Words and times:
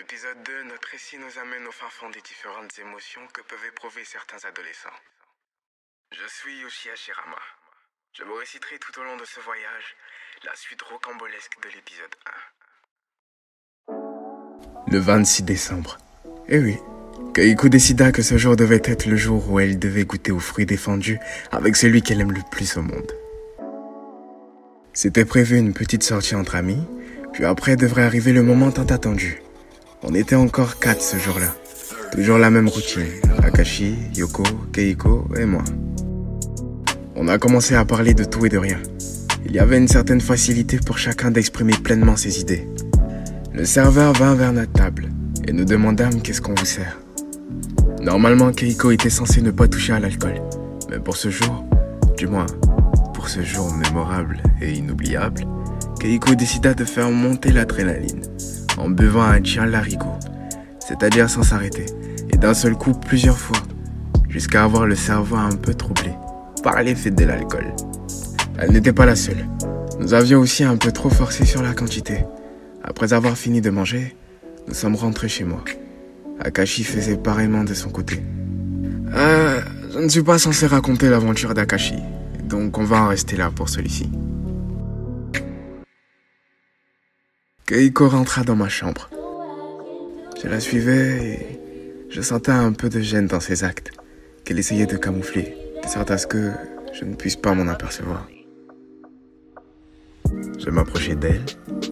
l'épisode 0.00 0.42
2, 0.46 0.62
notre 0.72 0.88
récit 0.88 1.18
nous 1.18 1.38
amène 1.38 1.66
au 1.68 1.72
fin 1.72 1.90
fond 1.90 2.08
des 2.08 2.22
différentes 2.22 2.72
émotions 2.78 3.20
que 3.34 3.42
peuvent 3.42 3.66
éprouver 3.68 4.02
certains 4.06 4.40
adolescents. 4.48 4.96
Je 6.10 6.26
suis 6.26 6.56
Yoshia 6.60 6.96
Shirama. 6.96 7.36
Je 8.16 8.24
vous 8.24 8.32
réciterai 8.34 8.78
tout 8.78 8.98
au 8.98 9.04
long 9.04 9.18
de 9.18 9.26
ce 9.26 9.40
voyage 9.40 9.94
la 10.46 10.56
suite 10.56 10.80
rocambolesque 10.80 11.52
de 11.62 11.68
l'épisode 11.76 12.16
1. 14.88 14.90
Le 14.90 14.98
26 14.98 15.42
décembre. 15.42 15.98
Eh 16.48 16.58
oui, 16.58 16.78
Keiko 17.34 17.68
décida 17.68 18.10
que 18.10 18.22
ce 18.22 18.38
jour 18.38 18.56
devait 18.56 18.80
être 18.82 19.04
le 19.04 19.16
jour 19.16 19.50
où 19.50 19.60
elle 19.60 19.78
devait 19.78 20.06
goûter 20.06 20.32
aux 20.32 20.40
fruits 20.40 20.64
défendus 20.64 21.18
avec 21.52 21.76
celui 21.76 22.00
qu'elle 22.00 22.22
aime 22.22 22.32
le 22.32 22.40
plus 22.50 22.78
au 22.78 22.82
monde. 22.82 23.12
C'était 24.94 25.26
prévu 25.26 25.58
une 25.58 25.74
petite 25.74 26.04
sortie 26.04 26.36
entre 26.36 26.54
amis, 26.54 26.86
puis 27.34 27.44
après 27.44 27.76
devrait 27.76 28.04
arriver 28.04 28.32
le 28.32 28.42
moment 28.42 28.72
tant 28.72 28.86
attendu. 28.86 29.42
On 30.02 30.14
était 30.14 30.34
encore 30.34 30.78
quatre 30.78 31.02
ce 31.02 31.18
jour-là. 31.18 31.54
Toujours 32.12 32.38
la 32.38 32.48
même 32.48 32.68
routine. 32.68 33.04
Akashi, 33.42 33.94
Yoko, 34.16 34.44
Keiko 34.72 35.28
et 35.38 35.44
moi. 35.44 35.62
On 37.16 37.28
a 37.28 37.36
commencé 37.36 37.74
à 37.74 37.84
parler 37.84 38.14
de 38.14 38.24
tout 38.24 38.46
et 38.46 38.48
de 38.48 38.56
rien. 38.56 38.78
Il 39.44 39.52
y 39.52 39.58
avait 39.58 39.76
une 39.76 39.88
certaine 39.88 40.22
facilité 40.22 40.78
pour 40.78 40.96
chacun 40.96 41.30
d'exprimer 41.30 41.74
pleinement 41.74 42.16
ses 42.16 42.40
idées. 42.40 42.66
Le 43.52 43.66
serveur 43.66 44.14
vint 44.14 44.34
vers 44.34 44.54
notre 44.54 44.72
table 44.72 45.10
et 45.46 45.52
nous 45.52 45.66
demandâmes 45.66 46.22
qu'est-ce 46.22 46.40
qu'on 46.40 46.54
vous 46.54 46.64
sert. 46.64 46.98
Normalement, 48.00 48.52
Keiko 48.52 48.92
était 48.92 49.10
censé 49.10 49.42
ne 49.42 49.50
pas 49.50 49.68
toucher 49.68 49.92
à 49.92 50.00
l'alcool. 50.00 50.40
Mais 50.88 50.98
pour 50.98 51.18
ce 51.18 51.28
jour, 51.28 51.66
du 52.16 52.26
moins, 52.26 52.46
pour 53.12 53.28
ce 53.28 53.42
jour 53.42 53.70
mémorable 53.74 54.42
et 54.62 54.72
inoubliable, 54.72 55.46
Keiko 56.00 56.34
décida 56.34 56.72
de 56.72 56.86
faire 56.86 57.10
monter 57.10 57.52
l'adrénaline 57.52 58.22
en 58.78 58.88
buvant 58.88 59.22
un 59.22 59.42
chien 59.42 59.66
larigot, 59.66 60.18
c'est-à-dire 60.78 61.28
sans 61.28 61.42
s'arrêter, 61.42 61.86
et 62.30 62.36
d'un 62.36 62.54
seul 62.54 62.74
coup 62.74 62.92
plusieurs 62.92 63.38
fois, 63.38 63.58
jusqu'à 64.28 64.64
avoir 64.64 64.86
le 64.86 64.94
cerveau 64.94 65.36
un 65.36 65.56
peu 65.56 65.74
troublé 65.74 66.12
par 66.62 66.82
l'effet 66.82 67.10
de 67.10 67.24
l'alcool. 67.24 67.66
Elle 68.58 68.72
n'était 68.72 68.92
pas 68.92 69.06
la 69.06 69.16
seule. 69.16 69.46
Nous 69.98 70.14
avions 70.14 70.40
aussi 70.40 70.64
un 70.64 70.76
peu 70.76 70.92
trop 70.92 71.10
forcé 71.10 71.44
sur 71.44 71.62
la 71.62 71.72
quantité. 71.72 72.24
Après 72.82 73.12
avoir 73.12 73.36
fini 73.36 73.60
de 73.60 73.70
manger, 73.70 74.16
nous 74.68 74.74
sommes 74.74 74.96
rentrés 74.96 75.28
chez 75.28 75.44
moi. 75.44 75.62
Akashi 76.40 76.84
faisait 76.84 77.16
pareillement 77.16 77.64
de 77.64 77.74
son 77.74 77.90
côté. 77.90 78.22
Euh, 79.14 79.60
je 79.92 79.98
ne 79.98 80.08
suis 80.08 80.22
pas 80.22 80.38
censé 80.38 80.66
raconter 80.66 81.08
l'aventure 81.08 81.54
d'Akashi, 81.54 81.96
donc 82.44 82.78
on 82.78 82.84
va 82.84 83.02
en 83.02 83.08
rester 83.08 83.36
là 83.36 83.50
pour 83.54 83.68
celui-ci. 83.68 84.10
Keiko 87.70 88.08
rentra 88.08 88.42
dans 88.42 88.56
ma 88.56 88.68
chambre. 88.68 89.08
Je 90.42 90.48
la 90.48 90.58
suivais 90.58 91.22
et 91.22 91.60
je 92.10 92.20
sentais 92.20 92.50
un 92.50 92.72
peu 92.72 92.88
de 92.88 92.98
gêne 92.98 93.28
dans 93.28 93.38
ses 93.38 93.62
actes, 93.62 93.92
qu'elle 94.44 94.58
essayait 94.58 94.86
de 94.86 94.96
camoufler, 94.96 95.56
de 95.80 95.88
sorte 95.88 96.10
à 96.10 96.18
ce 96.18 96.26
que 96.26 96.50
je 96.92 97.04
ne 97.04 97.14
puisse 97.14 97.36
pas 97.36 97.54
m'en 97.54 97.70
apercevoir. 97.70 98.26
Je 100.58 100.68
m'approchais 100.68 101.14
d'elle, 101.14 101.44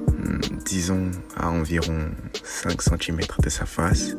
hmm, 0.08 0.40
disons 0.66 1.12
à 1.36 1.48
environ 1.48 2.10
5 2.42 2.82
cm 2.82 3.20
de 3.40 3.48
sa 3.48 3.64
face. 3.64 4.16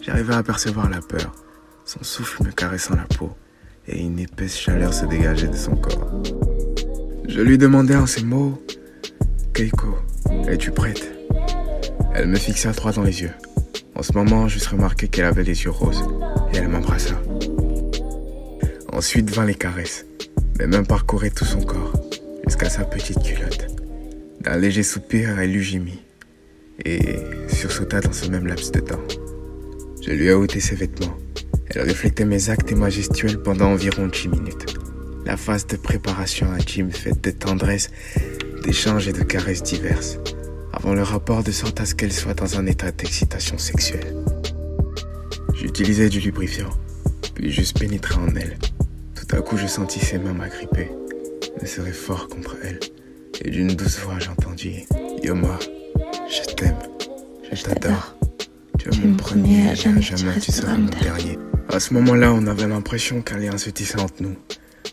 J'arrivais 0.00 0.32
à 0.32 0.38
apercevoir 0.38 0.88
la 0.88 1.02
peur, 1.02 1.30
son 1.84 2.02
souffle 2.04 2.42
me 2.42 2.52
caressant 2.52 2.96
la 2.96 3.04
peau, 3.18 3.36
et 3.86 4.00
une 4.00 4.18
épaisse 4.18 4.56
chaleur 4.56 4.94
se 4.94 5.04
dégageait 5.04 5.48
de 5.48 5.56
son 5.56 5.76
corps. 5.76 6.22
Je 7.28 7.42
lui 7.42 7.58
demandai 7.58 7.96
en 7.96 8.06
ces 8.06 8.24
mots, 8.24 8.58
Keiko, 9.52 9.95
es-tu 10.48 10.70
prête 10.70 11.12
Elle 12.14 12.28
me 12.28 12.36
fixa 12.36 12.72
droit 12.72 12.92
dans 12.92 13.02
les 13.02 13.22
yeux. 13.22 13.32
En 13.94 14.02
ce 14.02 14.12
moment, 14.12 14.46
j'eusse 14.46 14.68
remarqué 14.68 15.08
qu'elle 15.08 15.24
avait 15.24 15.42
les 15.42 15.64
yeux 15.64 15.70
roses 15.70 16.04
et 16.52 16.58
elle 16.58 16.68
m'embrassa. 16.68 17.20
Ensuite 18.92 19.30
vint 19.30 19.44
les 19.44 19.54
caresses. 19.54 20.06
Mes 20.58 20.66
mains 20.66 20.84
parcouraient 20.84 21.30
tout 21.30 21.44
son 21.44 21.60
corps 21.60 21.92
jusqu'à 22.46 22.70
sa 22.70 22.84
petite 22.84 23.22
culotte. 23.22 23.66
D'un 24.40 24.56
léger 24.56 24.82
soupir, 24.82 25.38
elle 25.38 25.56
eut 25.56 25.62
gémi 25.62 26.00
et 26.84 27.16
sursauta 27.48 28.00
dans 28.00 28.12
ce 28.12 28.28
même 28.28 28.46
laps 28.46 28.70
de 28.70 28.80
temps. 28.80 29.02
Je 30.02 30.12
lui 30.12 30.26
ai 30.26 30.32
ôté 30.32 30.60
ses 30.60 30.76
vêtements. 30.76 31.16
Elle 31.70 31.88
reflétait 31.88 32.24
mes 32.24 32.50
actes 32.50 32.70
et 32.70 33.36
pendant 33.42 33.72
environ 33.72 34.06
10 34.06 34.28
minutes. 34.28 34.76
La 35.24 35.36
phase 35.36 35.66
de 35.66 35.76
préparation 35.76 36.52
intime 36.52 36.92
faite 36.92 37.24
de 37.24 37.32
tendresse, 37.32 37.90
d'échanges 38.62 39.08
et 39.08 39.12
de 39.12 39.24
caresses 39.24 39.64
diverses 39.64 40.18
avant 40.76 40.94
le 40.94 41.02
rapport 41.02 41.42
de 41.42 41.50
sorte 41.52 41.80
à 41.80 41.86
ce 41.86 41.94
qu'elle 41.94 42.12
soit 42.12 42.34
dans 42.34 42.58
un 42.58 42.66
état 42.66 42.92
d'excitation 42.92 43.56
sexuelle. 43.56 44.14
J'utilisais 45.54 46.10
du 46.10 46.20
lubrifiant, 46.20 46.68
puis 47.34 47.50
juste 47.50 47.78
pénétrais 47.78 48.16
en 48.16 48.34
elle. 48.36 48.58
Tout 49.14 49.36
à 49.36 49.40
coup, 49.40 49.56
je 49.56 49.66
sentis 49.66 50.00
ses 50.00 50.18
mains 50.18 50.34
m'agripper, 50.34 50.90
me 51.60 51.66
serrer 51.66 51.92
fort 51.92 52.28
contre 52.28 52.56
elle, 52.62 52.78
et 53.42 53.50
d'une 53.50 53.68
douce 53.68 53.98
voix, 54.00 54.18
j'entendis 54.18 54.84
Yoma, 55.22 55.58
je 56.28 56.54
t'aime, 56.54 56.78
je 57.50 57.62
t'adore. 57.62 58.14
Tu 58.78 58.90
es 58.90 59.06
mon 59.06 59.16
premier, 59.16 59.74
jamais, 59.74 60.02
jamais 60.02 60.38
tu 60.38 60.52
seras 60.52 60.76
mon 60.76 60.90
dernier. 61.02 61.38
À 61.70 61.80
ce 61.80 61.94
moment-là, 61.94 62.32
on 62.34 62.46
avait 62.46 62.68
l'impression 62.68 63.22
qu'un 63.22 63.38
lien 63.38 63.56
se 63.56 63.70
tissait 63.70 64.00
entre 64.00 64.22
nous, 64.22 64.36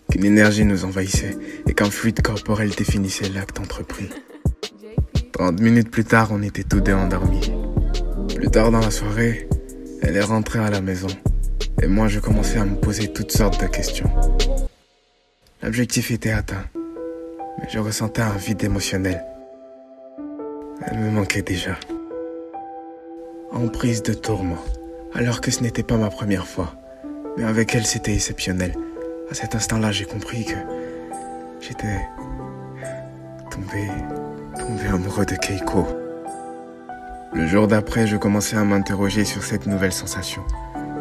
qu'une 0.09 0.23
énergie 0.23 0.63
nous 0.63 0.85
envahissait 0.85 1.37
et 1.67 1.73
qu'un 1.73 1.89
fluide 1.91 2.21
corporel 2.21 2.69
définissait 2.69 3.29
l'acte 3.29 3.59
entrepris. 3.59 4.09
30 5.33 5.61
minutes 5.61 5.89
plus 5.89 6.05
tard, 6.05 6.29
on 6.31 6.43
était 6.43 6.63
tous 6.63 6.79
deux 6.79 6.93
endormis. 6.93 7.51
Plus 8.35 8.49
tard 8.49 8.69
dans 8.69 8.79
la 8.79 8.91
soirée, 8.91 9.49
elle 10.03 10.15
est 10.15 10.21
rentrée 10.21 10.59
à 10.59 10.69
la 10.69 10.79
maison. 10.79 11.07
Et 11.81 11.87
moi, 11.87 12.07
je 12.07 12.19
commençais 12.19 12.59
à 12.59 12.65
me 12.65 12.75
poser 12.75 13.11
toutes 13.11 13.31
sortes 13.31 13.59
de 13.59 13.65
questions. 13.65 14.09
L'objectif 15.63 16.11
était 16.11 16.31
atteint. 16.31 16.65
Mais 17.57 17.67
je 17.67 17.79
ressentais 17.79 18.21
un 18.21 18.35
vide 18.35 18.63
émotionnel. 18.63 19.23
Elle 20.85 20.99
me 20.99 21.09
manquait 21.09 21.41
déjà. 21.41 21.77
En 23.51 23.67
prise 23.69 24.03
de 24.03 24.13
tourment. 24.13 24.63
Alors 25.15 25.41
que 25.41 25.49
ce 25.49 25.63
n'était 25.63 25.83
pas 25.83 25.97
ma 25.97 26.11
première 26.11 26.45
fois. 26.45 26.75
Mais 27.37 27.43
avec 27.43 27.73
elle, 27.73 27.87
c'était 27.87 28.13
exceptionnel. 28.13 28.75
À 29.31 29.33
cet 29.33 29.55
instant-là, 29.55 29.91
j'ai 29.91 30.05
compris 30.05 30.45
que 30.45 30.55
j'étais 31.59 32.01
tombé 33.49 33.87
tombé 34.57 34.85
amoureux 34.87 35.25
de 35.25 35.35
Keiko. 35.35 35.87
Le 37.33 37.47
jour 37.47 37.67
d'après, 37.67 38.05
je 38.07 38.17
commençais 38.17 38.55
à 38.55 38.63
m'interroger 38.63 39.25
sur 39.25 39.43
cette 39.43 39.65
nouvelle 39.65 39.91
sensation, 39.91 40.43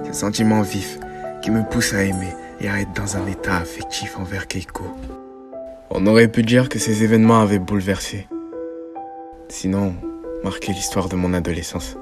ce 0.06 0.12
sentiment 0.12 0.62
vif 0.62 0.98
qui 1.42 1.50
me 1.50 1.62
pousse 1.62 1.92
à 1.92 2.02
aimer 2.02 2.34
et 2.60 2.68
à 2.68 2.80
être 2.80 2.92
dans 2.94 3.16
un 3.16 3.26
état 3.26 3.56
affectif 3.56 4.18
envers 4.18 4.46
Keiko. 4.46 4.84
On 5.90 6.06
aurait 6.06 6.28
pu 6.28 6.42
dire 6.42 6.68
que 6.68 6.78
ces 6.78 7.04
événements 7.04 7.40
avaient 7.40 7.58
bouleversé, 7.58 8.26
sinon 9.48 9.94
marqué 10.42 10.72
l'histoire 10.72 11.08
de 11.08 11.16
mon 11.16 11.34
adolescence. 11.34 11.96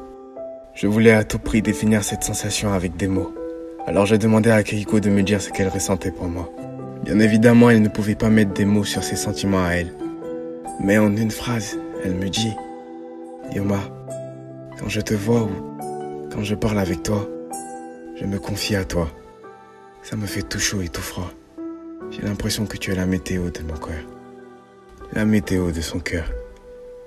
Je 0.75 0.87
voulais 0.87 1.13
à 1.13 1.25
tout 1.25 1.39
prix 1.39 1.63
définir 1.63 2.05
cette 2.05 2.23
sensation 2.23 2.73
avec 2.73 2.97
des 2.97 3.09
mots. 3.09 3.35
Alors 3.87 4.07
j'ai 4.07 4.19
demandé 4.19 4.51
à 4.51 4.63
Keiko 4.63 5.01
de 5.01 5.11
me 5.11 5.23
dire 5.23 5.43
ce 5.43 5.51
qu'elle 5.51 5.69
ressentait 5.69 6.13
pour 6.13 6.29
moi. 6.29 6.49
Bien 7.03 7.19
évidemment, 7.19 7.71
elle 7.71 7.83
ne 7.83 7.89
pouvait 7.89 8.15
pas 8.15 8.31
mettre 8.31 8.53
des 8.53 8.65
mots 8.65 8.85
sur 8.85 9.03
ses 9.03 9.17
sentiments 9.17 9.65
à 9.65 9.71
elle. 9.71 9.93
Mais 10.83 10.97
en 10.97 11.15
une 11.15 11.31
phrase, 11.31 11.79
elle 12.03 12.15
me 12.15 12.31
dit 12.31 12.55
Yoma, 13.55 13.81
quand 14.79 14.89
je 14.89 15.03
te 15.03 15.13
vois 15.13 15.43
ou 15.43 15.51
quand 16.33 16.43
je 16.43 16.55
parle 16.55 16.79
avec 16.79 17.03
toi, 17.03 17.29
je 18.19 18.25
me 18.25 18.39
confie 18.39 18.77
à 18.77 18.85
toi. 18.85 19.09
Ça 20.03 20.17
me 20.17 20.25
fait 20.25 20.43
tout 20.43 20.59
chaud 20.59 20.81
et 20.81 20.89
tout 20.89 21.03
froid. 21.03 21.31
J'ai 22.11 22.23
l'impression 22.23 22.65
que 22.65 22.79
tu 22.79 22.91
es 22.91 22.95
la 22.95 23.05
météo 23.05 23.51
de 23.51 23.61
mon 23.61 23.77
cœur. 23.77 24.03
La 25.13 25.27
météo 25.27 25.71
de 25.71 25.83
son 25.83 26.01
cœur. 26.01 26.25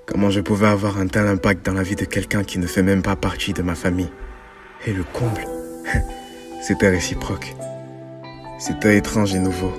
Comment 0.06 0.30
je 0.30 0.40
pouvais 0.40 0.68
avoir 0.68 0.98
un 0.98 1.08
tel 1.08 1.26
impact 1.26 1.66
dans 1.66 1.74
la 1.74 1.82
vie 1.82 1.96
de 1.96 2.04
quelqu'un 2.04 2.44
qui 2.44 2.60
ne 2.60 2.68
fait 2.68 2.82
même 2.82 3.02
pas 3.02 3.16
partie 3.16 3.54
de 3.54 3.62
ma 3.62 3.74
famille? 3.74 4.12
Et 4.86 4.92
le 4.92 5.02
comble, 5.02 5.46
c'était 6.62 6.90
réciproque. 6.90 7.54
C'était 8.60 8.96
étrange 8.96 9.34
et 9.34 9.40
nouveau. 9.40 9.72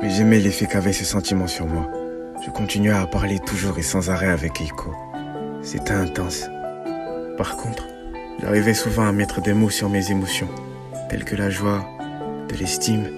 Mais 0.00 0.08
j'aimais 0.08 0.38
l'effet 0.38 0.66
qu'avait 0.66 0.94
ce 0.94 1.04
sentiment 1.04 1.46
sur 1.46 1.66
moi. 1.66 1.90
Je 2.46 2.52
continuais 2.52 2.92
à 2.92 3.08
parler 3.08 3.40
toujours 3.40 3.76
et 3.76 3.82
sans 3.82 4.08
arrêt 4.08 4.28
avec 4.28 4.60
Eiko. 4.60 4.94
C'était 5.62 5.90
intense. 5.90 6.48
Par 7.36 7.56
contre, 7.56 7.88
j'arrivais 8.40 8.72
souvent 8.72 9.08
à 9.08 9.10
mettre 9.10 9.40
des 9.40 9.52
mots 9.52 9.68
sur 9.68 9.88
mes 9.88 10.12
émotions, 10.12 10.48
telles 11.10 11.24
que 11.24 11.34
la 11.34 11.50
joie, 11.50 11.84
de 12.48 12.54
l'estime, 12.54 13.08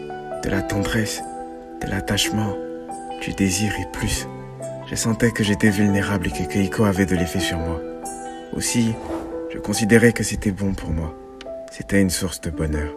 de 0.43 0.49
la 0.49 0.63
tendresse, 0.63 1.23
de 1.83 1.91
l'attachement, 1.91 2.57
du 3.21 3.35
désir 3.35 3.71
et 3.79 3.87
plus. 3.93 4.27
Je 4.91 4.95
sentais 4.95 5.31
que 5.31 5.45
j'étais 5.45 5.69
vulnérable 5.69 6.29
et 6.29 6.31
que 6.31 6.51
Keiko 6.51 6.85
avait 6.85 7.05
de 7.05 7.15
l'effet 7.15 7.41
sur 7.41 7.59
moi. 7.59 7.83
Aussi, 8.55 8.95
je 9.53 9.59
considérais 9.59 10.15
que 10.15 10.25
c'était 10.25 10.53
bon 10.53 10.73
pour 10.73 10.91
moi. 10.91 11.15
C'était 11.71 12.01
une 12.01 12.09
source 12.09 12.41
de 12.41 12.49
bonheur. 12.49 12.95